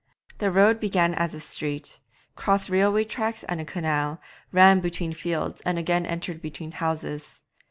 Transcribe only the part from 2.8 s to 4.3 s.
tracks and a canal,